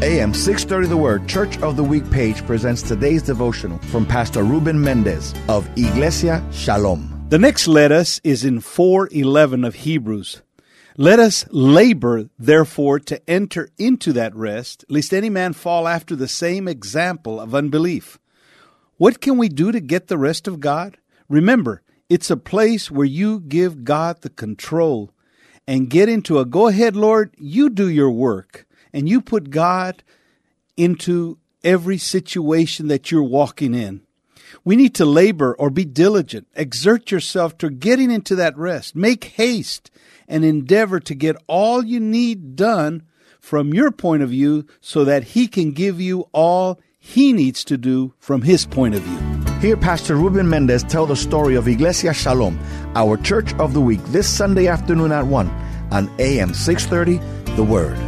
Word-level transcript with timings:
AM 0.00 0.32
630 0.32 0.86
The 0.86 0.96
Word 0.96 1.28
Church 1.28 1.58
of 1.60 1.74
the 1.74 1.82
Week 1.82 2.08
page 2.08 2.46
presents 2.46 2.82
today's 2.82 3.20
devotional 3.20 3.78
from 3.78 4.06
Pastor 4.06 4.44
Ruben 4.44 4.80
Mendez 4.80 5.34
of 5.48 5.68
Iglesia 5.76 6.40
Shalom. 6.52 7.26
The 7.30 7.38
next 7.40 7.66
let 7.66 7.90
us 7.90 8.20
is 8.22 8.44
in 8.44 8.60
411 8.60 9.64
of 9.64 9.74
Hebrews. 9.74 10.40
Let 10.96 11.18
us 11.18 11.46
labor, 11.50 12.30
therefore, 12.38 13.00
to 13.00 13.20
enter 13.28 13.70
into 13.76 14.12
that 14.12 14.36
rest, 14.36 14.84
lest 14.88 15.12
any 15.12 15.30
man 15.30 15.52
fall 15.52 15.88
after 15.88 16.14
the 16.14 16.28
same 16.28 16.68
example 16.68 17.40
of 17.40 17.52
unbelief. 17.52 18.20
What 18.98 19.20
can 19.20 19.36
we 19.36 19.48
do 19.48 19.72
to 19.72 19.80
get 19.80 20.06
the 20.06 20.16
rest 20.16 20.46
of 20.46 20.60
God? 20.60 20.96
Remember, 21.28 21.82
it's 22.08 22.30
a 22.30 22.36
place 22.36 22.88
where 22.88 23.04
you 23.04 23.40
give 23.40 23.82
God 23.82 24.20
the 24.20 24.30
control 24.30 25.10
and 25.66 25.90
get 25.90 26.08
into 26.08 26.38
a 26.38 26.44
go 26.44 26.68
ahead, 26.68 26.94
Lord, 26.94 27.34
you 27.36 27.68
do 27.68 27.88
your 27.88 28.12
work 28.12 28.64
and 28.98 29.08
you 29.08 29.20
put 29.20 29.50
God 29.50 30.02
into 30.76 31.38
every 31.62 31.98
situation 31.98 32.88
that 32.88 33.12
you're 33.12 33.22
walking 33.22 33.72
in. 33.72 34.00
We 34.64 34.74
need 34.74 34.92
to 34.96 35.04
labor 35.04 35.54
or 35.56 35.70
be 35.70 35.84
diligent, 35.84 36.48
exert 36.56 37.12
yourself 37.12 37.56
to 37.58 37.70
getting 37.70 38.10
into 38.10 38.34
that 38.34 38.58
rest. 38.58 38.96
Make 38.96 39.22
haste 39.22 39.92
and 40.26 40.44
endeavor 40.44 40.98
to 40.98 41.14
get 41.14 41.36
all 41.46 41.84
you 41.84 42.00
need 42.00 42.56
done 42.56 43.04
from 43.38 43.72
your 43.72 43.92
point 43.92 44.24
of 44.24 44.30
view 44.30 44.66
so 44.80 45.04
that 45.04 45.22
He 45.22 45.46
can 45.46 45.70
give 45.70 46.00
you 46.00 46.28
all 46.32 46.80
He 46.98 47.32
needs 47.32 47.62
to 47.66 47.78
do 47.78 48.14
from 48.18 48.42
His 48.42 48.66
point 48.66 48.96
of 48.96 49.02
view. 49.02 49.54
Hear 49.60 49.76
Pastor 49.76 50.16
Ruben 50.16 50.50
Mendez 50.50 50.82
tell 50.82 51.06
the 51.06 51.14
story 51.14 51.54
of 51.54 51.68
Iglesia 51.68 52.12
Shalom, 52.12 52.58
our 52.96 53.16
church 53.16 53.54
of 53.60 53.74
the 53.74 53.80
week, 53.80 54.02
this 54.06 54.28
Sunday 54.28 54.66
afternoon 54.66 55.12
at 55.12 55.26
1 55.26 55.48
on 55.92 56.10
AM 56.18 56.52
630, 56.52 57.54
The 57.54 57.62
Word. 57.62 58.07